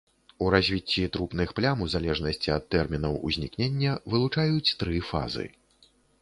У 0.43 0.45
развіцці 0.53 1.03
трупных 1.17 1.51
плям 1.59 1.83
у 1.85 1.87
залежнасці 1.95 2.49
ад 2.55 2.65
тэрмінаў 2.77 3.19
узнікнення 3.29 3.91
вылучаюць 4.15 4.75
тры 4.83 5.05
фазы. 5.13 5.45